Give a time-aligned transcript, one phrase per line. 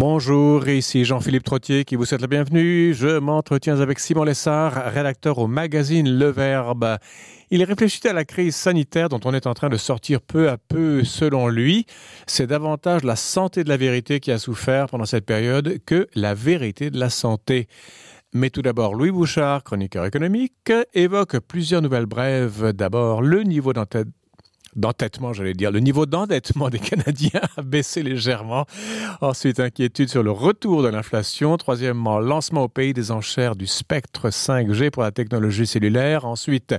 [0.00, 2.94] Bonjour, ici Jean-Philippe Trottier qui vous souhaite la bienvenue.
[2.94, 6.96] Je m'entretiens avec Simon Lessard, rédacteur au magazine Le Verbe.
[7.50, 10.56] Il réfléchit à la crise sanitaire dont on est en train de sortir peu à
[10.56, 11.04] peu.
[11.04, 11.84] Selon lui,
[12.26, 16.32] c'est davantage la santé de la vérité qui a souffert pendant cette période que la
[16.32, 17.68] vérité de la santé.
[18.32, 22.72] Mais tout d'abord, Louis Bouchard, chroniqueur économique, évoque plusieurs nouvelles brèves.
[22.72, 23.74] D'abord, le niveau
[24.76, 25.70] d'entêtement, j'allais dire.
[25.70, 28.66] Le niveau d'endettement des Canadiens a baissé légèrement.
[29.20, 31.56] Ensuite, inquiétude sur le retour de l'inflation.
[31.56, 36.24] Troisièmement, lancement au pays des enchères du spectre 5G pour la technologie cellulaire.
[36.24, 36.74] Ensuite,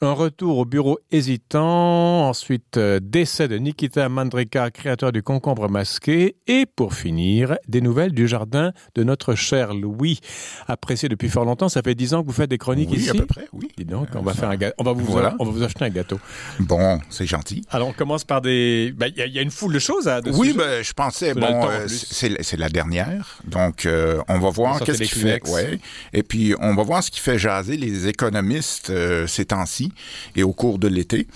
[0.00, 6.36] un retour au bureau hésitant, ensuite euh, décès de Nikita Mandrika, créateur du concombre masqué,
[6.46, 10.20] et pour finir, des nouvelles du jardin de notre cher Louis.
[10.68, 13.10] Apprécié depuis fort longtemps, ça fait dix ans que vous faites des chroniques oui, ici.
[13.10, 13.68] à peu près, oui.
[13.76, 15.34] Dis donc, on va faire un ga- on va vous Voilà.
[15.40, 16.20] on va vous acheter un gâteau.
[16.60, 17.62] Bon, c'est gentil.
[17.70, 19.78] Alors on commence par des, ben, il y, a- il y a une foule de
[19.80, 20.20] choses à.
[20.20, 24.80] de Oui, ben, je pensais, bon, euh, c'est la dernière, donc euh, on va voir
[24.80, 25.80] qu'est-ce qui fait, ouais,
[26.12, 29.87] et puis on va voir ce qui fait jaser les économistes euh, ces temps-ci
[30.36, 31.26] et au cours de l'été.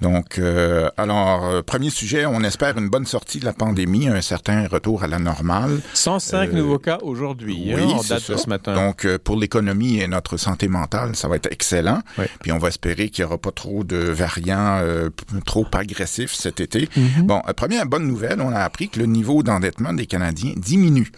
[0.00, 4.20] Donc, euh, alors, euh, premier sujet, on espère une bonne sortie de la pandémie, un
[4.20, 5.80] certain retour à la normale.
[5.94, 8.74] 105 Euh, nouveaux cas aujourd'hui, hein, en c'est date de ce matin.
[8.74, 12.00] Donc, pour l'économie et notre santé mentale, ça va être excellent.
[12.42, 15.08] Puis, on va espérer qu'il n'y aura pas trop de variants euh,
[15.46, 16.88] trop agressifs cet été.
[16.96, 17.22] Mhm.
[17.26, 21.10] Bon, première bonne nouvelle, on a appris que le niveau d'endettement des Canadiens diminue.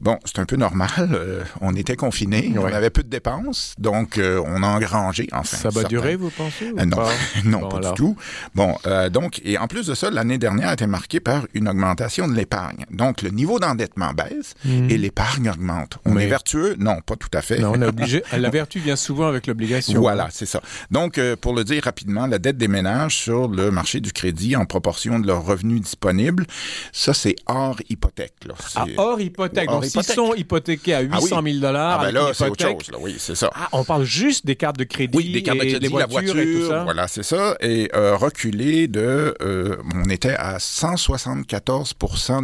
[0.00, 0.90] Bon, c'est un peu normal.
[0.98, 5.56] euh, on était confinés, on avait peu de dépenses, donc euh, on a engrangé, enfin.
[5.56, 7.08] ça va durer, vous pensez ou euh, non, pas?
[7.44, 7.92] Non, Bon, pas alors.
[7.94, 8.16] du tout.
[8.54, 11.68] Bon, euh, donc, et en plus de ça, l'année dernière a été marquée par une
[11.68, 12.84] augmentation de l'épargne.
[12.90, 14.90] Donc, le niveau d'endettement baisse Mhm.
[14.90, 15.98] et l'épargne augmente.
[16.04, 16.76] On Mais- est vertueux?
[16.78, 17.58] Non, pas tout à fait.
[17.58, 18.22] Non, on est obligé.
[18.36, 20.00] La vertu vient souvent avec l'obligation.
[20.00, 20.60] Voilà, c'est ça.
[20.90, 24.56] Donc, euh, pour le dire rapidement, la dette des ménages sur le marché du crédit
[24.56, 26.46] en proportion de leurs revenus disponibles,
[26.92, 28.34] ça, c'est hors hypothèque.
[28.46, 28.54] Là.
[28.74, 29.68] Ah, hors hypothèque.
[29.70, 32.90] Hors Donc, s'ils sont hypothèques à 800 000 dollars, Ah, ben là, c'est autre chose.
[32.92, 32.98] Là.
[33.00, 33.50] Oui, c'est ça.
[33.54, 35.88] Ah, on parle juste des cartes de crédit, Oui, des cartes de et crédit, des
[35.88, 36.84] voitures, la voiture, et tout ça.
[36.84, 37.56] voilà, c'est ça.
[37.60, 41.94] Et euh, reculé de, euh, on était à 174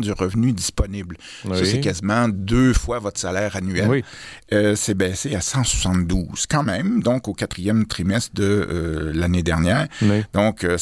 [0.01, 1.17] du revenu disponible.
[1.43, 1.67] Ça, Oui.
[1.67, 3.89] c'est quasiment deux fois votre salaire annuel.
[3.89, 4.05] Oui.
[4.53, 9.89] Euh, c'est baissé à 172 quand même, donc au quatrième trimestre de euh, l'année dernière.
[10.03, 10.23] Oui.
[10.33, 10.77] Donc, euh,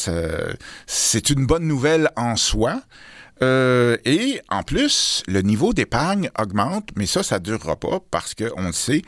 [0.87, 2.81] c'est une bonne nouvelle en soi.
[3.43, 8.53] Euh, et en plus, le niveau d'épargne augmente, mais ça, ça durera pas parce que
[8.57, 9.03] on le sait,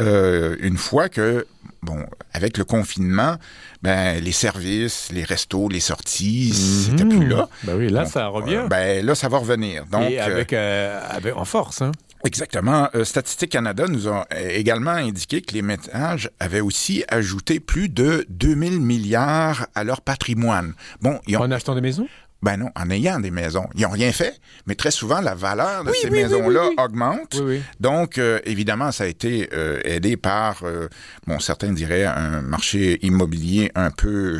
[0.00, 1.46] euh, une fois que,
[1.82, 3.36] bon, avec le confinement,
[3.82, 7.18] ben les services, les restos, les sorties, c'était Mhm.
[7.18, 7.48] plus là.
[7.62, 8.56] Ben oui, là, Donc, ça revient.
[8.56, 9.86] euh, ben là, ça va revenir.
[9.86, 11.82] Donc, et avec, euh, avec- en force.
[11.82, 11.92] Hein.
[12.24, 12.88] Exactement.
[12.96, 18.26] Euh, Statistique Canada nous a également indiqué que les ménages avaient aussi ajouté plus de
[18.30, 20.72] 2000 milliards à leur patrimoine.
[21.02, 22.08] Bon, ils ont, En achetant des maisons?
[22.46, 23.66] Ben non, en ayant des maisons.
[23.74, 26.76] Ils n'ont rien fait, mais très souvent, la valeur de Oui, ces oui, maisons-là oui,
[26.78, 27.42] augmente.
[27.80, 30.86] Donc, euh, évidemment, ça a été euh, aidé par, euh,
[31.26, 34.38] bon, certains diraient un marché immobilier un peu,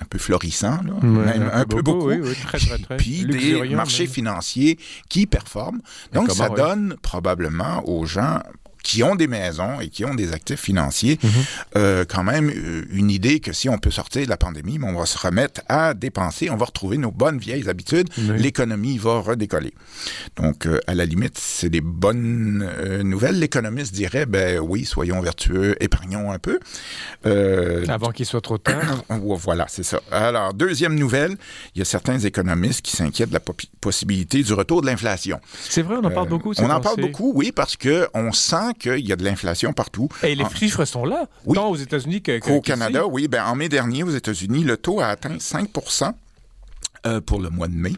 [0.00, 2.10] un peu florissant, là, même un, peu beaucoup.
[2.10, 2.96] Oui, oui, très, très, très.
[2.96, 4.12] Puis des marchés même.
[4.12, 5.80] financiers qui performent.
[6.12, 8.38] Donc, ça donne probablement aux gens
[8.82, 11.30] qui ont des maisons et qui ont des actifs financiers, Mhm.
[11.76, 14.94] euh, quand même euh, une idée que si on peut sortir de la pandémie, on
[14.98, 19.74] va se remettre à dépenser, on va retrouver nos bonnes vieilles habitudes, l'économie va redécoller.
[20.36, 23.38] Donc, euh, à la limite, c'est des bonnes euh, nouvelles.
[23.38, 26.58] L'économiste dirait, ben oui, soyons vertueux, épargnons un peu.
[27.88, 29.04] Avant qu'il soit trop tard.
[29.08, 30.00] voilà, c'est ça.
[30.10, 31.36] Alors, deuxième nouvelle,
[31.74, 33.42] il y a certains économistes qui s'inquiètent de la
[33.80, 35.40] possibilité du retour de l'inflation.
[35.68, 36.52] C'est vrai, on en parle beaucoup.
[36.58, 38.32] On en parle beaucoup, oui, parce que on
[38.68, 40.08] sent qu'il y a de l'inflation partout.
[40.22, 41.54] Et les En- chiffres sont là, Oui.
[41.56, 42.60] tant aux États-Unis Qu'au qu'ici.
[42.62, 45.68] Canada, oui, ben en mai dernier, aux États-Unis, le taux a atteint 5
[47.06, 47.92] euh, pour le mois de mai,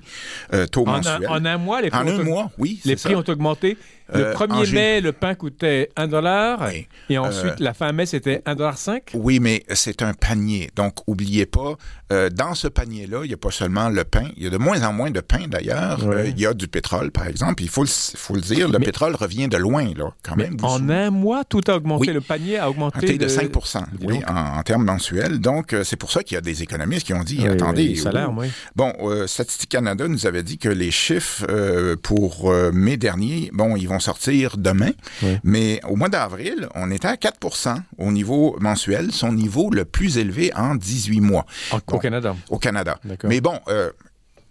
[0.53, 1.27] euh, taux En mensuel.
[1.27, 3.19] un, en un mois, les prix, En ont, un mois, oui, les prix ça.
[3.19, 3.79] ont augmenté.
[4.13, 6.63] Le Euh, 1er en gé- mai, le pain coûtait 1 dollar.
[6.67, 6.87] Oui.
[7.09, 9.03] Et ensuite, Euh, la fin mai, c'était 1 dollar 5.
[9.15, 10.71] Oui, mais c'est un panier.
[10.77, 11.77] Donc, oubliez pas,
[12.13, 14.25] euh, dans ce panier-là, il n'y a pas seulement le pain.
[14.37, 16.07] Il y a de moins en moins de pain, d'ailleurs.
[16.07, 17.63] Euh, il y a du pétrole, par exemple.
[17.63, 20.45] Il faut le, faut le dire, le Mais- pétrole revient de loin, là, quand Mais
[20.51, 20.57] même.
[20.63, 22.09] en un mois, tout a augmenté.
[22.09, 22.15] Oui.
[22.15, 25.39] Le panier a augmenté de, de 5 Dis oui, en, en termes mensuels.
[25.41, 27.95] Donc, euh, c'est pour ça qu'il y a des économistes qui ont dit, attendez...
[27.97, 28.49] ça oh, oui.
[28.77, 33.51] Bon, euh, Statistique Canada nous avait dit que les chiffres euh, pour euh, mai dernier,
[33.53, 34.91] bon, ils vont sortir demain,
[35.23, 35.37] Oui.
[35.45, 40.19] mais au mois d'avril, on était à 4 au niveau mensuel, son niveau le plus
[40.19, 41.97] élevé en 18 mois En- Bon.
[41.97, 42.37] Au Canada.
[42.49, 42.99] au Canada.
[43.25, 43.91] Mais bon, euh,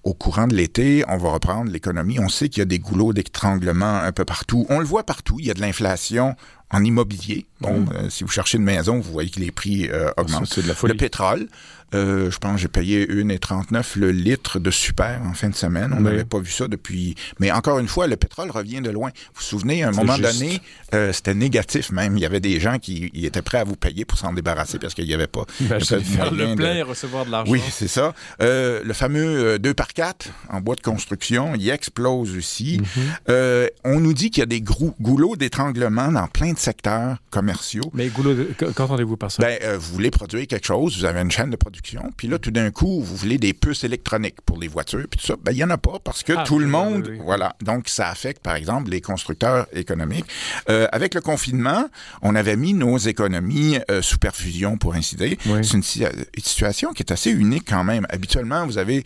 [0.04, 2.20] au courant de l'été, on va reprendre l'économie.
[2.20, 4.66] On sait qu'il y a des goulots d'étranglement un peu partout.
[4.70, 5.38] On le voit partout.
[5.40, 6.36] Il y a de l'inflation
[6.72, 7.46] en immobilier.
[7.62, 10.46] Bon, euh, si vous cherchez une maison, vous voyez que les prix euh, augmentent.
[10.54, 10.94] C'est de la folie.
[10.94, 11.48] Le pétrole,
[11.94, 15.92] Euh, je pense que j'ai payé 1,39 le litre de super en fin de semaine.
[15.94, 16.04] On Oui.
[16.04, 17.16] n'avait pas vu ça depuis.
[17.40, 19.10] Mais encore une fois, le pétrole revient de loin.
[19.10, 20.40] Vous vous souvenez, à un moment juste.
[20.40, 20.62] donné,
[20.94, 22.18] euh, c'était négatif même.
[22.18, 24.94] Il y avait des gens qui étaient prêts à vous payer pour s'en débarrasser parce
[24.94, 25.46] qu'il n'y avait pas.
[25.60, 27.52] de faire le de- plein et recevoir de l'argent.
[27.52, 28.14] oui, c'est ça.
[28.42, 32.82] Euh, le fameux euh, 2 par 4 en bois de construction, il explose aussi.
[33.30, 37.90] Euh, on nous dit qu'il y a des goulots d'étranglement dans plein de secteurs commerciaux.
[37.94, 39.42] Mais Goulot, de- qu- qu'entendez-vous par ça?
[39.44, 41.79] Ben, euh, vous voulez produire quelque chose, vous avez une chaîne de production,
[42.18, 45.26] puis là, tout d'un coup, vous voulez des puces électroniques pour les voitures, puis tout
[45.26, 45.36] ça.
[45.42, 47.56] Ben, il n'y en a pas parce que Ah, tout le monde, oui, voilà.
[47.62, 50.26] Donc, ça affecte, par exemple, les constructeurs économiques.
[50.70, 51.86] Euh, avec le confinement,
[52.22, 55.38] on avait mis nos économies euh, sous perfusion, pour ainsi dire.
[55.46, 55.64] Oui.
[55.64, 58.06] C'est une, une situation qui est assez unique quand même.
[58.10, 59.04] Habituellement, vous avez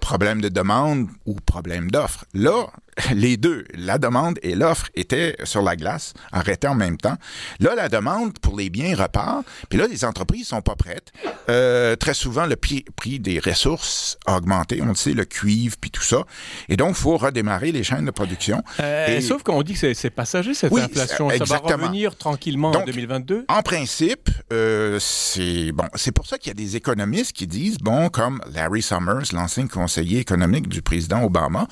[0.00, 2.24] problème de demande ou problème d'offre.
[2.34, 2.66] Là,
[3.14, 7.16] les deux, la demande et l'offre étaient sur la glace, arrêtées en même temps.
[7.60, 11.12] Là, la demande pour les biens repart, puis là, les entreprises sont pas prêtes.
[11.48, 12.84] Euh, très souvent, le prix,
[13.18, 16.22] des ressources a augmenté, on le sait, le cuivre, puis tout ça.
[16.68, 18.62] Et donc, faut redémarrer les chaînes de production.
[18.80, 21.30] Euh, et- Sauf qu'on dit que c'est- passager, cette Oui, inflation.
[21.30, 23.44] Ça va revenir tranquillement en Donc, 2022.
[23.48, 25.84] En principe, euh, c'est bon.
[25.94, 29.66] C'est pour ça qu'il y a des économistes qui disent, bon, comme Larry Summers, l'ancien
[29.66, 31.66] conseiller économique du président Obama,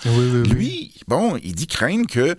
[0.50, 2.36] lui, bon, il dit craindre que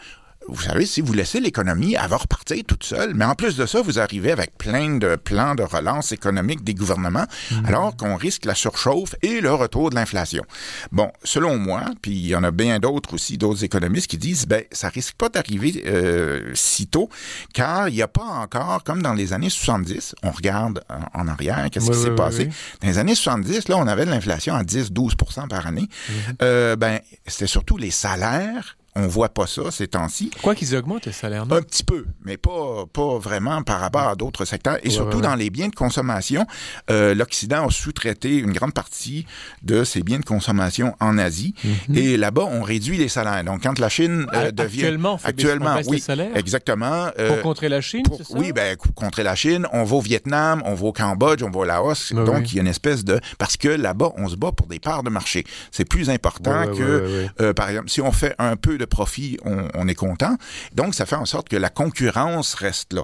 [0.51, 3.13] vous savez, si vous laissez l'économie, elle va repartir toute seule.
[3.13, 6.73] Mais en plus de ça, vous arrivez avec plein de plans de relance économique des
[6.73, 7.25] gouvernements,
[7.65, 10.43] alors qu'on risque la surchauffe et le retour de l'inflation.
[10.91, 14.45] Bon, selon moi, puis il y en a bien d'autres aussi, d'autres économistes qui disent,
[14.45, 17.09] ben, ça risque pas d'arriver euh, si tôt,
[17.53, 21.27] car il n'y a pas encore, comme dans les années 70, on regarde en, en
[21.27, 22.49] arrière, qu'est-ce Oui, qui s'est oui, passé.
[22.81, 25.87] Dans les années 70, là, on avait de l'inflation à 10-12% par année.
[26.09, 26.35] Mhm.
[26.41, 28.77] Euh, ben, c'était surtout les salaires.
[28.95, 30.31] On voit pas ça ces temps-ci.
[30.41, 31.55] Quoi qu'ils augmentent les salaires, non?
[31.55, 34.77] Un petit peu, mais pas, pas vraiment par rapport à d'autres secteurs.
[34.83, 35.29] Et Ouais, surtout ouais, ouais.
[35.29, 36.45] dans les biens de consommation,
[36.89, 39.25] euh, l'Occident a sous-traité une grande partie
[39.63, 41.53] de ses biens de consommation en Asie.
[41.93, 43.43] Et là-bas, on réduit les salaires.
[43.45, 44.81] Donc, quand la Chine euh, Ah, devient...
[44.83, 46.35] actuellement, on fait on actuellement, baisse oui, les salaires?
[46.35, 47.05] exactement.
[47.15, 48.33] Pour euh, contrer la Chine, pour- ça?
[48.37, 51.49] oui, ben, cou- contre la Chine, on va au Vietnam, on va au Cambodge, on
[51.49, 52.11] va au Laos.
[52.13, 52.47] Ben donc, oui.
[52.51, 53.21] il y a une espèce de...
[53.37, 55.45] Parce que là-bas, on se bat pour des parts de marché.
[55.71, 59.87] C'est plus important que, par exemple, si on fait un peu de profit, on, on
[59.87, 60.35] est content.
[60.73, 63.03] Donc, ça fait en sorte que la concurrence reste là.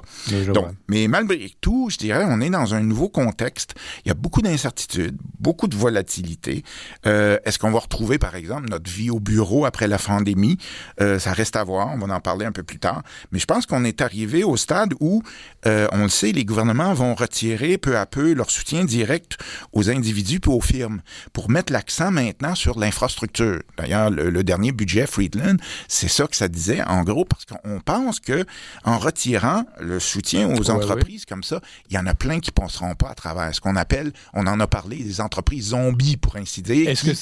[0.53, 3.75] Donc, mais malgré tout, je dirais, on est dans un nouveau contexte.
[4.03, 6.63] Il y a beaucoup d'incertitudes, beaucoup de volatilité.
[7.05, 10.57] Euh, Est-ce qu'on va retrouver, par exemple, notre vie au bureau après la pandémie?
[10.99, 11.89] Euh, ça reste à voir.
[11.93, 13.03] On va en parler un peu plus tard.
[13.31, 15.23] Mais je pense qu'on est arrivé au stade où,
[15.65, 19.37] euh, on le sait, les gouvernements vont retirer peu à peu leur soutien direct
[19.73, 21.01] aux individus puis aux firmes
[21.33, 23.61] pour mettre l'accent maintenant sur l'infrastructure.
[23.77, 25.57] D'ailleurs, le, le dernier budget Friedland,
[25.87, 28.45] c'est ça que ça disait, en gros, parce qu'on pense que
[28.83, 32.51] en retirant le soutien aux Ouais, entreprises comme ça, il y en a plein qui
[32.51, 36.35] passeront pas à travers ce qu'on appelle, on en a parlé, des entreprises zombies, pour
[36.35, 36.89] ainsi dire.
[36.89, 37.17] Est-ce qui- que,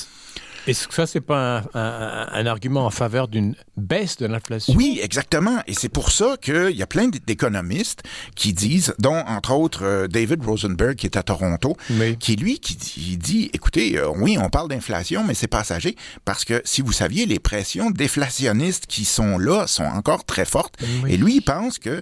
[0.67, 4.73] est-ce que ça, c'est pas un, un- un argument en faveur d'une baisse de l'inflation?
[4.75, 5.57] Oui, exactement.
[5.67, 8.03] Et c'est pour ça qu'il y a plein d'économistes
[8.35, 12.17] qui disent, dont entre autres euh, David Rosenberg qui est à Toronto, Oui.
[12.17, 12.75] qui lui qui
[13.17, 15.95] dit, écoutez, euh, oui, on parle d'inflation, mais c'est passager
[16.25, 20.75] parce que si vous saviez, les pressions déflationnistes qui sont là sont encore très fortes.
[21.03, 21.13] Oui.
[21.13, 22.01] Et lui, il pense que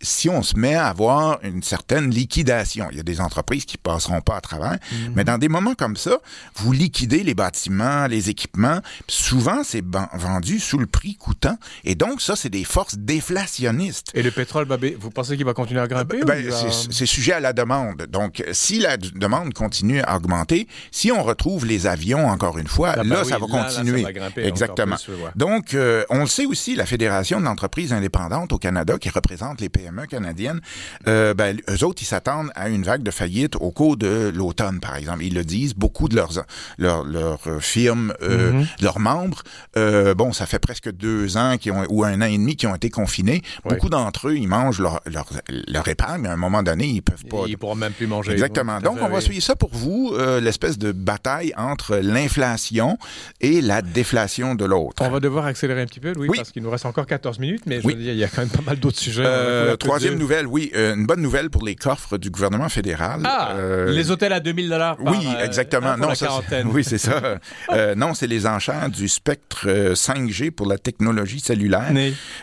[0.00, 3.76] si on se met à avoir une certaine liquidation, il y a des entreprises qui
[3.78, 5.12] passeront pas à travers, Mhm.
[5.16, 6.18] mais dans des moments comme ça,
[6.56, 11.94] vous liquidez les bâtiments, les équipements, souvent c'est ban- vendu sous le prix coûtant, et
[11.96, 14.10] donc ça, c'est des forces déflationnistes.
[14.14, 16.22] Et le pétrole, va ba- vous pensez qu'il va continuer à grimper?
[16.24, 18.06] Ben, va- c'est sujet à la demande.
[18.08, 22.90] Donc, si la demande continue à augmenter, si on retrouve les avions, encore une fois,
[22.92, 24.00] Ah, là, ben oui, ça va là, là, continuer.
[24.02, 24.96] ça va grimper encore Exactement.
[24.96, 25.14] plus.
[25.36, 29.60] Donc, euh, on le sait aussi, la Fédération de l'entreprise indépendante au Canada, qui représente
[29.60, 30.60] les PME canadiennes,
[31.06, 34.80] euh, ben, eux autres, ils s'attendent à une vague de faillite au cours de l'automne,
[34.80, 35.24] par exemple.
[35.24, 36.44] Ils le disent, beaucoup de leurs,
[36.78, 38.66] leurs, leurs euh, firmes, euh, Mhm.
[38.82, 39.42] leurs membres,
[39.76, 42.66] euh, bon, ça fait presque deux ans qui ont, ou un an et demi qui
[42.66, 43.42] ont été confinés.
[43.64, 43.74] Ouais.
[43.74, 45.26] Beaucoup d'entre eux, ils mangent leur, leur,
[45.68, 47.44] leur épargne, mais à un moment donné, ils peuvent pas.
[47.46, 48.32] Il ne pourra même plus manger.
[48.32, 48.80] Exactement.
[48.80, 52.98] Donc, on va suivre ça pour vous, l'espèce de bataille entre l'inflation
[53.40, 55.02] et la déflation de l'autre.
[55.02, 56.36] On va devoir accélérer un petit peu, Louis, Oui.
[56.36, 57.94] parce qu'il nous reste encore 14 minutes, mais je Oui.
[57.94, 59.22] veux dire, il y a quand même pas mal d'autres sujets.
[59.26, 63.20] Euh, troisième nouvelle, oui, euh, une bonne nouvelle pour les coffres du gouvernement fédéral.
[63.24, 65.92] Ah, Euh, les hôtels à 2000 dollars oui, euh, exactement.
[65.92, 66.68] pour non, la ça, quarantaine.
[66.72, 67.38] oui, c'est ça.
[67.70, 71.92] Euh, non, c'est les enchères du spectre euh, 5G pour la technologie cellulaire.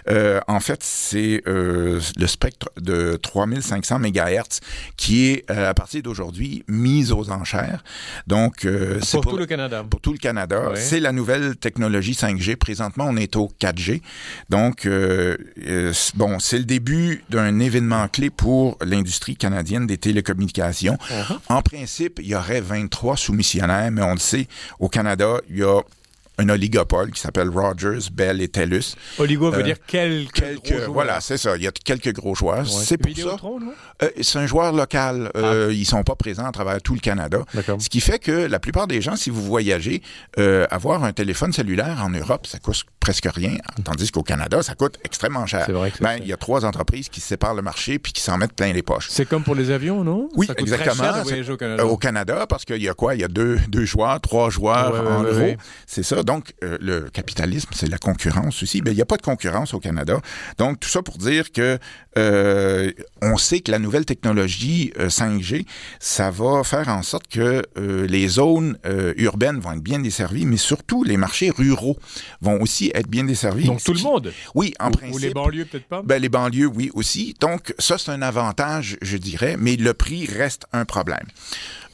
[0.10, 4.60] Euh, en fait, c'est euh, le spectre de 3500 MHz
[4.98, 7.84] qui est, euh, à partir d'aujourd'hui, mis aux enchères.
[8.28, 9.86] Donc, euh, c'est Pour tout le Canada.
[9.90, 10.72] pour tout le Canada.
[10.76, 12.56] C'est la nouvelle technologie 5G.
[12.56, 14.02] Présentement, on est au 4G.
[14.50, 15.38] Donc, euh,
[15.68, 20.98] euh, bon, c'est le début d'un événement clé pour l'industrie canadienne des télécommunications.
[21.10, 21.38] Uh-huh.
[21.50, 24.48] En principe, il y aurait 23 soumissionnaires, mais on le sait,
[24.80, 25.82] au Canada, il y a
[26.38, 28.96] un oligopole qui s'appelle Rogers, Bell et TELUS.
[29.20, 30.92] Oligo veut Euh, dire quelques, Quelques, gros joueurs.
[30.94, 31.56] voilà, c'est ça.
[31.58, 32.60] Il y a quelques gros joueurs.
[32.66, 32.84] Ouais.
[32.86, 33.16] C'est pour ça.
[33.16, 33.60] Vidéotron?
[34.04, 35.32] Euh, c'est un joueur local.
[35.38, 37.40] Euh, Ils sont pas présents à travers tout le Canada.
[37.80, 40.02] Ce qui fait que la plupart des gens, si vous voyagez,
[40.40, 44.74] euh, avoir un téléphone cellulaire en Europe, ça coûte presque rien, tandis qu'au Canada, ça
[44.76, 45.64] coûte extrêmement cher.
[45.68, 48.22] C'est vrai que Ben, il y a trois entreprises qui séparent le marché puis qui
[48.22, 49.08] s'en mettent plein les poches.
[49.10, 50.28] C'est comme pour les avions, non?
[50.36, 51.04] Oui, Ça coûte très exactement.
[51.14, 51.86] cher de voyager au Canada.
[51.86, 53.16] Au Canada, parce qu'il y a quoi?
[53.16, 55.40] Il y a deux, deux joueurs, trois joueurs Ouais, en ouais, gros.
[55.40, 55.58] ouais.
[55.86, 56.24] C'est ça.
[56.26, 58.82] Donc, euh, le capitalisme, c'est la concurrence aussi.
[58.84, 60.20] Mais il n'y a pas de concurrence au Canada.
[60.58, 61.78] Donc, tout ça pour dire que
[62.18, 62.92] euh,
[63.22, 65.66] on sait que la nouvelle technologie euh, 5G,
[66.00, 70.46] ça va faire en sorte que euh, les zones euh, urbaines vont être bien desservies,
[70.46, 71.98] mais surtout les marchés ruraux
[72.42, 73.66] vont aussi être bien desservis.
[73.66, 74.34] Donc tout le monde?
[74.56, 75.16] Oui, en Ou- principe.
[75.16, 76.02] Ou les banlieues, peut-être pas?
[76.04, 77.36] Ben, les banlieues, oui, aussi.
[77.40, 81.26] Donc, ça, c'est un avantage, je dirais, mais le prix reste un problème.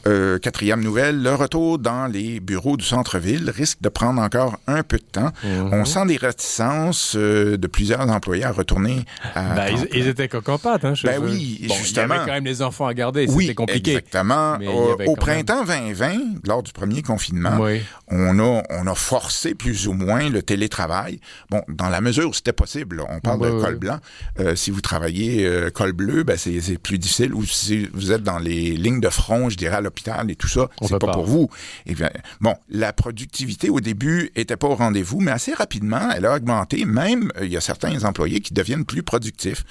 [0.08, 4.84] Euh, quatrième nouvelle, le retour dans les bureaux du centre-ville risque de prendre encore un
[4.84, 5.32] peu de temps.
[5.44, 5.70] Mhm.
[5.74, 9.06] On sent des réticences euh, de plusieurs employés à retourner
[9.36, 11.28] à Ben, ils, ils étaient cocompates, hein, Ben eux.
[11.30, 12.16] oui, Bon, justement.
[12.16, 13.92] Il y avait quand même les enfants à garder, Oui, c'était compliqué.
[13.92, 14.56] exactement.
[14.56, 16.14] Au, même- printemps 2020,
[16.48, 17.82] lors du premier confinement, Oui.
[18.10, 21.20] on a, on a forcé plus ou moins le télétravail.
[21.52, 24.00] Bon, dans la mesure où c'était possible, on parle de ouais, col blanc.
[24.40, 27.34] Euh, si vous travaillez euh, col bleu, ben c'est c'est plus difficile.
[27.36, 30.48] Ou si vous êtes dans les lignes de front, je dirais à l'hôpital et tout
[30.48, 31.12] ça, c'est pas pas.
[31.12, 31.50] pour vous.
[31.86, 36.26] Et bien, bon, la productivité au début était pas au rendez-vous, mais assez rapidement, elle
[36.26, 36.86] a augmenté.
[36.86, 39.64] Même, euh, il y a certains employés qui deviennent plus productifs.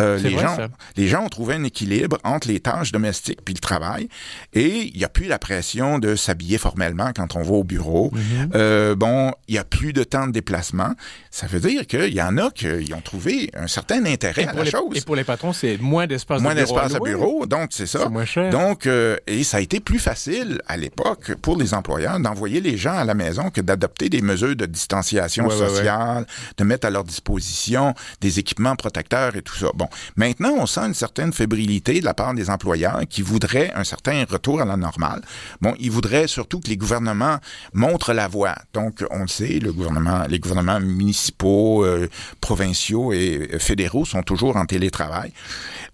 [0.00, 0.22] Euh, Mhm.
[0.22, 0.68] C'est les vrai, gens, ça.
[0.96, 4.08] les gens ont trouvé un équilibre entre les tâches domestiques puis le travail.
[4.54, 8.10] Et il n'y a plus la pression de s'habiller formellement quand on va au bureau.
[8.12, 8.50] Mhm.
[8.54, 10.92] Euh, bon, il n'y a plus de temps de déplacement.
[11.30, 14.64] Ça veut dire qu'il y en a qui ont trouvé un certain intérêt à la
[14.64, 14.96] les, chose.
[14.96, 18.00] et pour les patrons, c'est moins d'espace Moins d'espace à bureau, donc c'est ça.
[18.04, 18.50] C'est moins cher.
[18.50, 22.76] Donc, euh, et ça a été plus facile à l'époque pour les employeurs d'envoyer les
[22.76, 25.68] gens à la maison que d'adopter des mesures de distanciation Ouais, ouais, ouais.
[25.68, 29.68] sociale, de mettre à leur disposition des équipements protecteurs et tout ça.
[29.74, 33.84] Bon, maintenant, on sent une certaine fébrilité de la part des employeurs qui voudraient un
[33.84, 35.22] certain retour à la normale.
[35.60, 37.38] Bon, ils voudraient surtout que les gouvernements
[37.72, 38.56] montrent la voie.
[38.72, 42.08] Donc, on le sait, le gouvernement, les gouvernements municipaux, euh,
[42.40, 45.32] provinciaux et euh, fédéraux sont toujours en télétravail.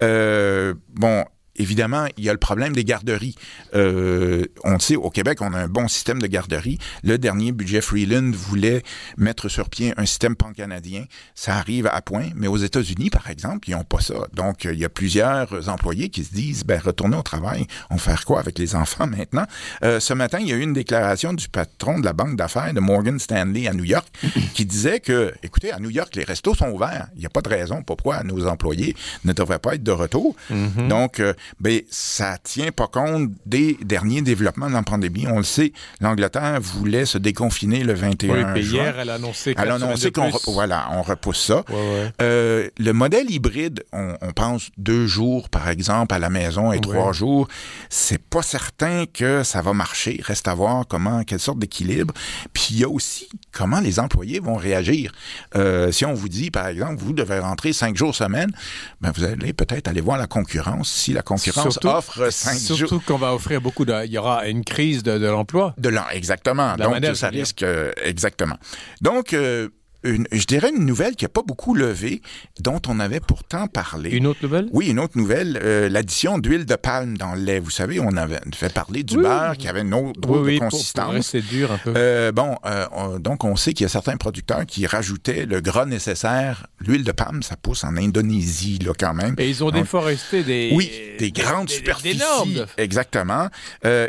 [0.02, 1.24] Euh, bon,
[1.56, 3.36] Évidemment, il y a le problème des garderies.
[3.74, 6.78] Euh, on sait, au Québec, on a un bon système de garderie.
[7.02, 8.82] Le dernier budget Freeland voulait
[9.16, 11.04] mettre sur pied un système pan-canadien.
[11.34, 14.14] Ça arrive à point, mais aux États-Unis, par exemple, ils n'ont pas ça.
[14.32, 17.66] Donc, il y a plusieurs employés qui se disent, ben, retournez au travail.
[17.90, 19.46] On va faire quoi avec les enfants maintenant?
[19.84, 22.74] Euh, ce matin, il y a eu une déclaration du patron de la banque d'affaires
[22.74, 24.06] de Morgan Stanley à New York
[24.54, 27.08] qui disait que, écoutez, à New York, les restos sont ouverts.
[27.14, 30.34] Il n'y a pas de raison pourquoi nos employés ne devraient pas être de retour.
[30.88, 35.26] Donc, euh, ben, ça tient pas compte des derniers développements de la pandémie.
[35.28, 38.82] On le sait, l'Angleterre voulait se déconfiner le 21 Oui, juin.
[38.82, 41.64] hier, elle a annoncé Elle a annoncé qu'on voilà, on repousse ça.
[41.68, 42.12] Ouais, ouais.
[42.22, 46.80] Euh, le modèle hybride, on, on pense deux jours, par exemple, à la maison et
[46.80, 47.48] trois jours.
[47.90, 50.20] C'est pas certain que ça va marcher.
[50.24, 52.14] Reste à voir comment, quelle sorte d'équilibre.
[52.52, 55.12] Puis il y a aussi comment les employés vont réagir.
[55.56, 58.50] Euh, si on vous dit, par exemple, vous devez rentrer cinq jours semaine,
[59.00, 60.90] ben vous allez peut-être aller voir la concurrence.
[60.90, 62.76] Si la concurrence Surtout- offre cinq jours.
[62.76, 64.04] Surtout qu'on va offrir beaucoup de...
[64.04, 65.74] Il y aura une crise de, de l'emploi.
[65.78, 66.74] De l'an, exactement.
[66.76, 68.56] La Donc, manœuvre, ça risque, euh, exactement.
[69.00, 69.68] Donc, euh,
[70.04, 72.22] une- je dirais une nouvelle qui n'a pas beaucoup levé,
[72.60, 74.10] dont on avait pourtant parlé.
[74.10, 74.68] Une autre nouvelle?
[74.72, 77.58] Oui, une autre nouvelle, euh, l'addition d'huile de palme dans le lait.
[77.60, 79.22] Vous savez, on avait fait parler du Oui.
[79.22, 81.12] beurre qui avait une autre Oui, oui, de consistance.
[81.12, 81.92] rester dur un peu.
[81.96, 85.60] Euh, bon, euh, on- donc on sait qu'il y a certains producteurs qui rajoutaient le
[85.60, 86.66] gras nécessaire.
[86.80, 89.34] L'huile de palme, ça pousse en Indonésie, là, quand même.
[89.38, 90.70] Et ils ont Donc, déforesté des...
[90.74, 92.18] oui, des grandes des- des- superficies.
[92.18, 93.48] d'énormes- Exactement.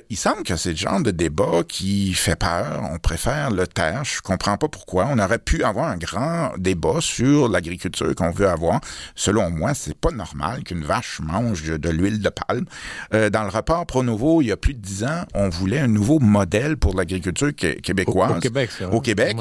[0.09, 2.81] Il semble que c'est le genre de débat qui fait peur.
[2.91, 4.03] On préfère le taire.
[4.03, 5.07] Je comprends pas pourquoi.
[5.11, 8.79] On aurait pu avoir un grand débat sur l'agriculture qu'on veut avoir.
[9.15, 12.65] Selon moi, c'est pas normal qu'une vache mange de l'huile de palme.
[13.13, 15.87] Euh, dans le rapport Pronovo, il y a plus de dix ans, on voulait un
[15.87, 18.37] nouveau modèle pour l'agriculture qué- Au, québécoise.
[18.37, 18.89] au Québec, ça.
[18.89, 19.35] Au Québec.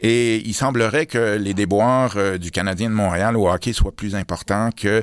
[0.00, 4.14] Et il semblerait que les déboires euh, du Canadien de Montréal au hockey soient plus
[4.14, 5.02] importants que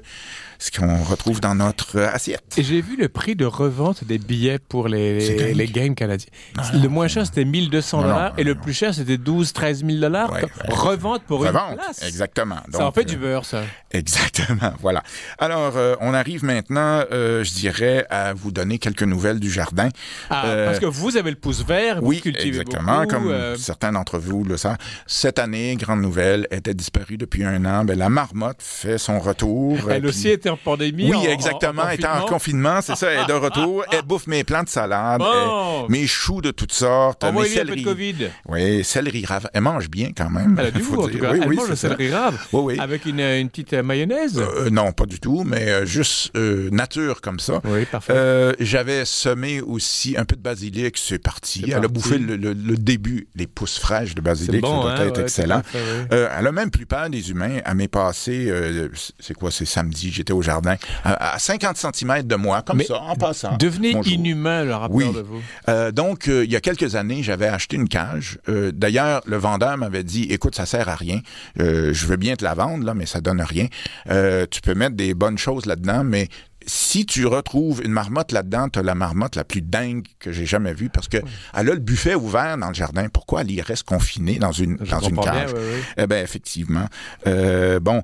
[0.57, 2.55] ce qu'on retrouve dans notre assiette.
[2.57, 6.29] Et j'ai vu le prix de revente des billets pour les, les games canadiens.
[6.57, 8.93] Non, le non, moins cher, c'était 1200 Non, non, dollars et non, le plus cher,
[8.93, 10.31] c'était 12 13 000 dollars.
[10.31, 10.49] Ouais, ouais.
[10.86, 12.04] Revente pour Revente, une place.
[12.04, 12.60] exactement.
[12.72, 13.62] Ça en Donc, fait euh, du beurre, ça.
[13.92, 15.01] Exactement, voilà.
[15.39, 19.89] Alors, euh, on arrive maintenant, euh, je dirais, à vous donner quelques nouvelles du jardin.
[20.30, 23.27] Ah, Euh, parce que vous avez le pouce vert, vous Oui, cultivez exactement, beaucoup, comme
[23.32, 24.77] euh, certains d'entre vous le savent.
[25.08, 29.77] Cette année, grande nouvelle, était disparue depuis un an, ben, la marmotte fait son retour.
[29.89, 31.10] Elle puis- aussi était en pandémie.
[31.10, 31.84] Oui, en- en- exactement.
[31.84, 32.82] en Elle est en confinement.
[32.82, 33.10] c'est ça.
[33.12, 33.84] Elle est de retour.
[33.92, 35.86] Elle bouffe mes plants de salade, Bon.
[35.86, 37.84] elle- mes choux de toutes sortes, mes Envoyez un peu de céleri.
[37.84, 38.15] Covid.
[38.48, 39.25] Oui, céleri.
[39.54, 40.56] Elle mange bien quand même.
[40.60, 41.32] Elle a du faut goût, en tout cas.
[41.34, 42.38] Oui, Elle oui, mange le céleri rave.
[42.53, 42.79] Oui, oui.
[42.79, 44.38] Avec une, une petite euh, mayonnaise.
[44.38, 47.62] Euh, non, pas du tout, mais euh, juste euh, nature comme ça.
[47.65, 48.13] oui, parfait.
[48.15, 51.63] Euh, J'avais semé aussi un peu de basilic, c'est parti.
[51.67, 54.91] Elle a bouffé le, le- le début, les pousses fraîches de basilic, bon, ça doit
[55.03, 55.60] hein, être ouais, excellent.
[55.60, 55.77] à fait.
[56.12, 57.60] Euh, elle a même plus peur des humains.
[57.65, 58.89] Elle m'est passé, euh,
[59.20, 62.86] c'est quoi, c'est samedi, j'étais au jardin, à, à 50 cm de moi, comme Mais
[62.86, 63.58] ça, en passant.
[63.58, 64.12] Devenez Bonjour.
[64.13, 65.12] inhumain, le rapport Oui.
[65.13, 65.41] de vous.
[65.70, 68.39] Euh, donc, euh, il y a quelques années, j'avais acheté une cage.
[68.50, 71.22] Euh, D'ailleurs, le vendeur m'avait dit, écoute, ça sert à rien.
[71.60, 73.67] Euh, je veux bien te la vendre, là, mais ça donne rien.
[74.10, 76.29] Euh, tu peux mettre des bonnes choses là-dedans, mais
[76.67, 80.45] si tu retrouves une marmotte là-dedans, tu as la marmotte la plus dingue que j'ai
[80.45, 81.17] jamais vue parce que
[81.53, 83.07] elle a le buffet ouvert dans le jardin.
[83.10, 85.51] Pourquoi elle y reste confinée dans une, Je dans une bien, cage?
[85.53, 85.79] oui, oui.
[85.98, 86.86] Eh bien, effectivement.
[87.27, 88.01] Euh, bon,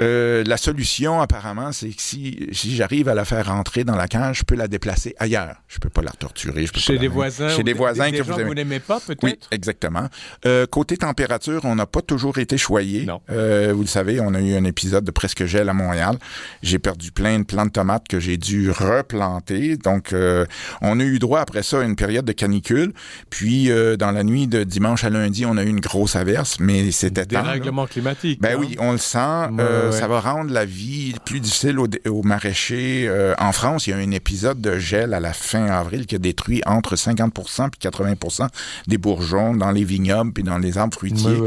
[0.00, 4.08] euh, la solution, apparemment, c'est que si, si j'arrive à la faire rentrer dans la
[4.08, 5.56] cage, je peux la déplacer ailleurs.
[5.68, 6.66] Je peux pas la torturer.
[6.66, 7.48] Je peux Chez des voisins.
[7.50, 8.48] Chez des voisins des que gens vous que aimez.
[8.48, 9.22] vous n'aimez pas, peut-être?
[9.22, 10.08] Oui, exactement.
[10.46, 13.04] Euh, côté température, on n'a pas toujours été choyé.
[13.06, 13.20] Non.
[13.28, 16.18] Vous le savez, on a eu un épisode de presque gel à Montréal.
[16.62, 19.76] J'ai perdu plein de plants de tomates que j'ai dû replanter.
[19.76, 20.46] Donc, euh,
[20.80, 22.92] on a eu droit après ça à une période de canicule.
[23.30, 26.58] Puis, euh, dans la nuit de dimanche à lundi, on a eu une grosse averse,
[26.60, 27.42] mais c'était là.
[27.42, 28.40] règlements climatiques.
[28.40, 28.56] Ben hein?
[28.58, 29.18] oui, on le sent.
[29.18, 29.98] Euh, ouais.
[29.98, 33.10] Ça va rendre la vie plus difficile aux, aux maraîchers.
[33.38, 36.18] En France, il y a un épisode de gel à la fin avril qui a
[36.18, 38.48] détruit entre 50% puis 80%
[38.86, 41.38] des bourgeons dans les vignobles puis dans les arbres fruitiers.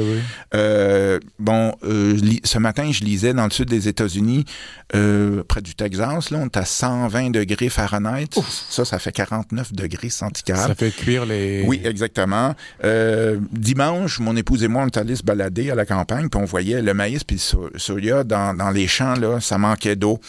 [1.39, 4.45] Bon, ce matin, je lisais dans le sud des États-Unis,
[4.89, 8.27] près du Texas, là, on est à 120 degrés Fahrenheit.
[8.69, 10.67] Ça, ça fait 49 degrés centigrades.
[10.67, 11.63] Ça fait cuire les.
[11.67, 12.53] Oui, exactement.
[12.83, 16.39] Euh, dimanche, mon épouse et moi, on est allés se balader à la campagne, puis
[16.41, 19.95] on voyait le maïs puis le so- soya dans, dans les champs, là, ça manquait
[19.95, 20.19] d'eau.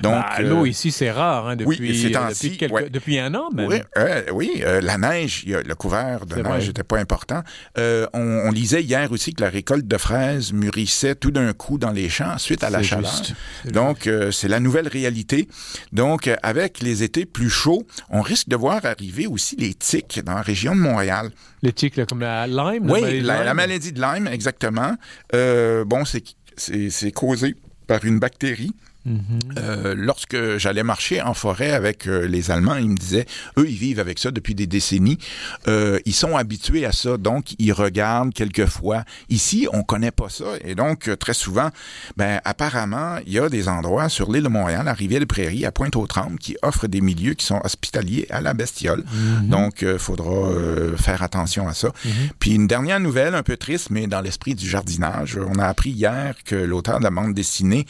[0.00, 2.90] Donc, Bah, L'eau euh, ici, c'est rare, hein, oui, depuis, ces euh, depuis, quelques- ouais.
[2.90, 3.68] depuis un an même.
[3.68, 7.42] oui, euh, oui la neige, le couvert de neige n'était pas important.
[7.76, 11.90] On, on lisait hier aussi que la récolte de fraises mûrissait tout d'un coup dans
[11.90, 13.10] les champs suite à la chaleur.
[13.10, 13.34] juste.
[13.72, 15.48] Donc, c'est la nouvelle réalité.
[15.92, 20.34] Donc, avec les étés plus chauds, on risque de voir arriver aussi les tiques dans
[20.34, 21.30] la région de Montréal.
[21.62, 22.90] Les tiques, là, comme la Lyme.
[22.90, 23.56] Oui, maladie de la, la Lyme.
[23.56, 24.96] maladie de Lyme, exactement.
[25.34, 26.04] Euh, bon,
[26.56, 27.54] c'est causé
[27.86, 28.72] par une bactérie.
[29.04, 29.20] Mhm.
[29.58, 33.26] Euh, lorsque j'allais marcher en forêt avec euh, les Allemands, ils me disaient,
[33.58, 35.18] eux, ils vivent avec ça depuis des décennies.
[35.68, 39.04] Euh, ils sont habitués à ça, donc ils regardent quelquefois.
[39.28, 41.70] Ici, on connaît pas ça, et donc très souvent,
[42.16, 46.38] ben apparemment, il y a des endroits sur l'île de Montréal, à Rivière-des-Prairies, à Pointe-aux-Trembles,
[46.38, 49.04] qui offrent des milieux qui sont hospitaliers à la bestiole.
[49.42, 50.50] Donc, il faudra
[50.96, 51.92] faire attention à ça.
[52.38, 55.90] Puis une dernière nouvelle, un peu triste, mais dans l'esprit du jardinage, on a appris
[55.90, 57.86] hier que l'auteur de la bande dessinée,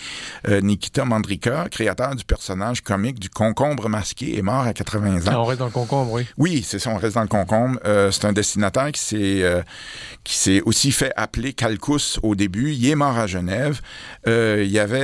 [0.49, 0.61] euh,
[1.05, 5.43] Mandrika, créateur du personnage comique du concombre masqué, est mort à 80 Ah, ans.
[5.43, 6.27] on reste dans le concombre, oui.
[6.39, 7.79] Oui, c'est ça, on reste dans le concombre.
[7.85, 9.63] Euh, c'est un dessinateur qui s'est euh,
[10.25, 12.73] qui s'est aussi fait appeler Calcus au début.
[12.73, 13.81] Il est mort à Genève.
[14.27, 15.03] Euh, il y avait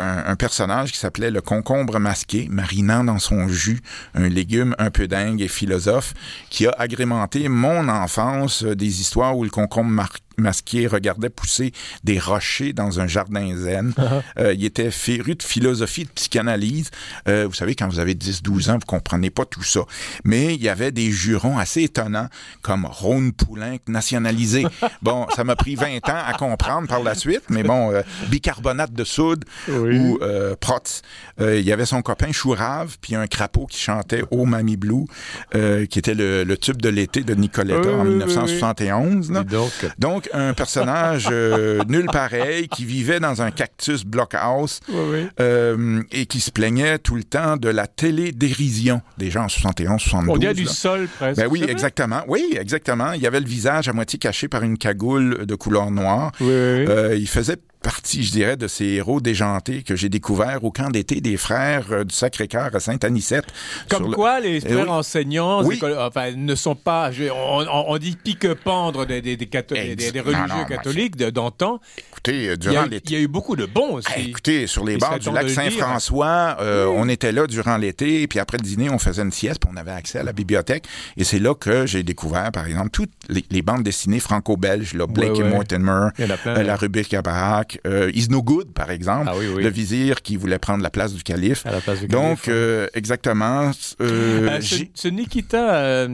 [0.00, 3.80] un, un personnage qui s'appelait le concombre masqué, marinant dans son jus
[4.14, 6.14] un légume un peu dingue et philosophe,
[6.50, 10.08] qui a agrémenté mon enfance des histoires où le concombre mar-
[10.42, 11.72] masqué regardait pousser
[12.04, 13.94] des rochers dans un jardin zen.
[14.38, 16.90] Euh, il était féru de philosophie, de psychanalyse.
[17.28, 19.80] Euh, vous savez, quand vous avez 10-12 ans, vous comprenez pas tout ça.
[20.24, 22.28] Mais il y avait des jurons assez étonnants,
[22.62, 24.66] comme Rhône Poulenc nationalisé.
[25.02, 28.92] bon, ça m'a pris 20 ans à comprendre par la suite, mais bon, euh, bicarbonate
[28.92, 29.98] de soude Oui.
[29.98, 30.18] ou
[30.60, 31.02] Protz.
[31.40, 35.04] Il y avait son copain Chourave, puis un crapaud qui chantait Oh Mamie Blue,
[35.52, 39.30] qui était le, le tube de l'été de Nicoletta en oui, oui, 1971.
[39.32, 39.44] là.
[39.44, 39.72] Dis donc.
[39.98, 45.26] Donc, un personnage euh, nul pareil qui vivait dans un cactus blockhouse Oui, oui.
[45.40, 50.00] euh, et qui se plaignait tout le temps de la télé-dérision des gens en 71,
[50.00, 50.34] 72.
[50.34, 51.40] On dirait du sol, presque.
[51.40, 52.22] Ben oui, exactement.
[52.28, 53.12] Oui, exactement.
[53.12, 56.32] Il y avait le visage à moitié caché par une cagoule de couleur noire.
[56.40, 56.48] Oui.
[56.50, 60.88] Euh, il faisait partie, je dirais, de ces héros déjantés que j'ai découverts au camp
[60.90, 63.44] d'été des frères euh, du Sacré-Cœur à Sainte-Anicette.
[63.88, 64.88] Comme le- quoi, les frères oui.
[64.90, 65.76] enseignants Oui.
[65.76, 67.10] écoles- enfin, ne sont pas.
[67.10, 71.16] je- on, dit pique-pendre des, des, des, catho- Ex- des- des non, religieux non, catholiques
[71.16, 71.80] d'antan.
[72.24, 73.10] Écoutez, euh, Il y, a, durant eu- l'été...
[73.10, 74.08] il y a eu beaucoup de bons aussi.
[74.14, 75.54] Ah, écoutez, sur les bords du lac dire.
[75.56, 79.60] Saint-François, euh, on était là durant l'été, puis après le dîner, on faisait une sieste,
[79.60, 80.84] puis on avait accès à la bibliothèque.
[81.16, 85.06] Et c'est là que j'ai découvert, par exemple, toutes les, les bandes dessinées franco-belges, là,
[85.08, 85.48] Blake Ouais, et ouais.
[85.50, 89.62] Mortimer, euh, la rubrique à baraque, euh, Is No Good, par exemple, Ah oui, oui.
[89.64, 91.66] le vizir qui voulait prendre la place du calife.
[91.66, 93.72] À la place du Donc, calife, euh, exactement.
[93.72, 96.06] ce, Nikita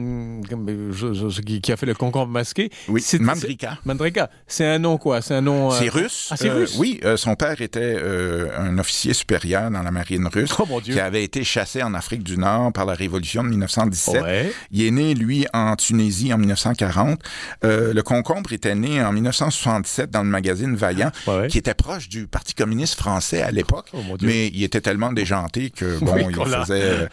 [0.49, 3.77] comme, je- je- qui, a fait le concombre masqué, oui, c'est- Mandrika.
[3.85, 5.21] Mandrika, c'est un nom quoi?
[5.21, 5.69] C'est un nom.
[5.71, 6.27] C'est russe.
[6.31, 6.75] Ah, c'est Euh, russe?
[6.77, 10.79] Oui, euh, son père était euh, un officier supérieur dans la marine russe Oh mon
[10.79, 10.93] Dieu.
[10.93, 14.21] qui avait été chassé en Afrique du Nord par la révolution de 1917.
[14.21, 14.51] Ouais.
[14.71, 17.19] Il est né, lui, en Tunisie en 1940.
[17.63, 22.09] Euh, le concombre était né en 1967 dans le magazine Vaillant, Ouais, qui était proche
[22.09, 23.87] du Parti communiste français à l'époque.
[23.93, 27.07] Oh, mais il était tellement déjanté que, bon, Oui, il faisait...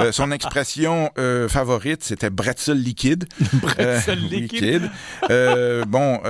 [0.00, 3.24] euh, son expression euh, favorite, c'était bretzel liquide.
[3.54, 4.90] Bretzel Euh, liquide.
[5.30, 6.20] Euh, bon,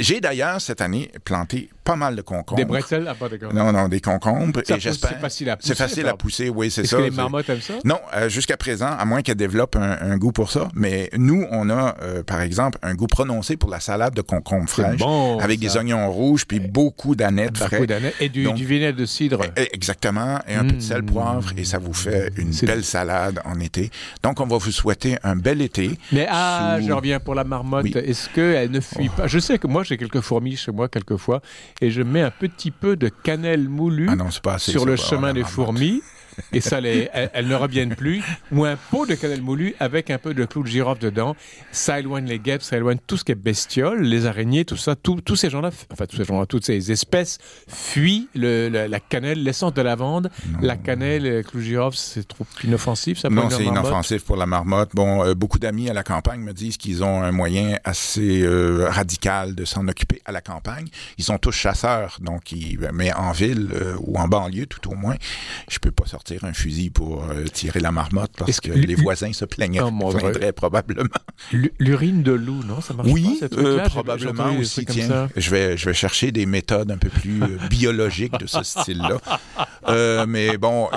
[0.00, 2.56] j'ai d'ailleurs, cette année, planté county pas mal de concombres.
[2.56, 3.06] Des bretzels?
[3.08, 3.52] Ah, pas d'accord.
[3.52, 4.60] Non, non, des concombres.
[4.64, 5.10] Ça et j'espère...
[5.10, 6.96] c'est facile à pousser, C'est facile à pousser, oui, c'est Est-ce ça.
[6.96, 7.74] que les marmottes aiment ça?
[7.84, 10.68] non, euh, jusqu'à présent, à moins qu'elle développe un, un goût pour ça.
[10.74, 14.68] Mais nous, on a, euh, par exemple, un goût prononcé pour la salade de concombre
[14.68, 15.66] fraîche, bon, avec ça.
[15.68, 17.86] des oignons rouges, puis beaucoup d'anettes Beaucoup frais.
[17.86, 18.12] d'années.
[18.20, 19.40] Et du, Donc- du vinaigre de cidre.
[19.56, 21.06] Eh, Exactement, et un peu de sel Mmh.
[21.06, 23.90] poivre, et ça vous fait une belle salade en été.
[24.22, 25.90] Donc, on va vous souhaiter un bel été.
[26.12, 27.84] Mais ah, Sous- je reviens pour la marmotte.
[27.84, 27.92] Oui.
[27.94, 27.98] Oh.
[27.98, 29.26] Est-ce qu'elle ne fuit pas?
[29.26, 31.42] Je sais que moi, j'ai quelques fourmis chez moi, quelquefois,
[31.80, 34.70] et je mets un petit peu de cannelle moulue Ah non, assez.
[34.70, 36.02] sur le chemin des fourmis.
[36.52, 38.22] Et ça, les, elles, elles ne reviennent plus.
[38.52, 41.36] Ou un pot de cannelle moulue avec un peu de clou de girofle dedans.
[41.72, 44.94] Ça éloigne les guêpes, ça éloigne tout ce qui est bestiole, les araignées, tout ça.
[44.96, 49.00] Tout- tous ces gens-là, enfin tous ces gens-là, toutes ces espèces fuient le, la, la
[49.00, 50.30] cannelle, l'essence de lavande.
[50.60, 53.18] La cannelle, le clou de girofle, c'est trop inoffensif.
[53.18, 53.84] Ça Non, c'est marmotte?
[53.84, 54.90] inoffensif pour la marmotte.
[54.94, 58.86] Bon, euh, beaucoup d'amis à la campagne me disent qu'ils ont un moyen assez euh,
[58.88, 60.86] radical de s'en occuper à la campagne.
[61.18, 64.94] Ils sont tous chasseurs, donc ils, mais en ville euh, ou en banlieue tout au
[64.94, 65.16] moins,
[65.70, 68.94] je peux pas sortir un fusil pour euh, tirer la marmotte parce que, que- les
[68.94, 71.04] voisins se plaignaient, Oh, plaindraient probablement.
[71.52, 72.80] L'u- L'urine de loup, non?
[72.80, 74.84] Ça marche Oui, pas, euh, probablement aussi.
[74.86, 75.28] Tiens, ça.
[75.36, 79.18] je vais, je vais chercher des méthodes un peu plus euh, biologiques de ce style-là.
[79.88, 80.88] Euh, mais bon,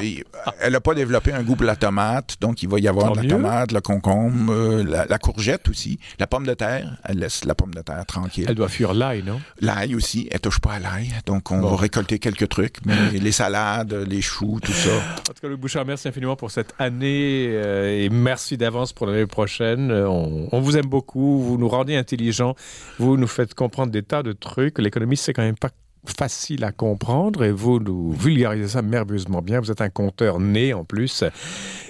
[0.61, 3.11] elle n'a pas développé un goût pour la tomate, donc il va y avoir Tant
[3.11, 3.29] de la mieux.
[3.29, 6.97] tomate, le concombre, la, la courgette aussi, la pomme de terre.
[7.03, 8.45] Elle laisse la pomme de terre tranquille.
[8.47, 9.39] Elle doit fuir l'ail, non?
[9.61, 11.71] L'ail aussi, elle touche pas à l'ail, donc on Bon.
[11.71, 14.89] va récolter quelques trucs, mais les salades, les choux, tout ça.
[15.19, 19.07] En tout cas, Luc Bouchard, merci infiniment pour cette année euh, et merci d'avance pour
[19.07, 19.91] l'année prochaine.
[19.91, 22.55] Euh, On, on vous aime beaucoup, vous nous rendez intelligents,
[22.97, 24.79] vous nous faites comprendre des tas de trucs.
[24.79, 25.69] L'économie, c'est quand même pas
[26.09, 29.59] facile à comprendre et vous nous vulgarisez ça merveilleusement bien.
[29.59, 31.23] Vous êtes un conteur né en plus.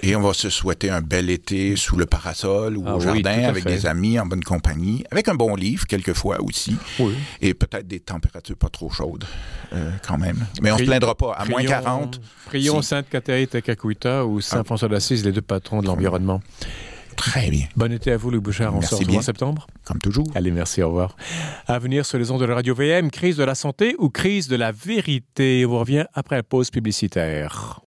[0.02, 3.44] Et on va se souhaiter un bel été sous le parasol ou Ah au jardin
[3.44, 6.76] avec des amis en bonne compagnie, avec un bon livre quelquefois aussi.
[6.98, 7.14] Oui.
[7.40, 9.24] et peut-être des températures pas trop chaudes
[9.72, 10.46] euh, quand même.
[10.62, 11.32] Mais on Pri- se plaindra pas.
[11.34, 12.88] À moins Prions- 40, Prions Si.
[12.88, 14.64] Sainte Catherine Tekakwita ou Saint.
[14.64, 16.40] François d'Assise, les deux patrons de l'environnement.
[17.18, 18.74] Très bien, Bon été à vous, Luc Bouchard.
[18.74, 19.66] On Merci se en septembre.
[19.84, 20.26] comme toujours.
[20.34, 21.16] Allez, merci, au revoir.
[21.66, 24.48] À venir sur les ondes de la radio VM, crise de la santé ou crise
[24.48, 25.66] de la vérité?
[25.66, 27.80] On revient après la pause publicitaire.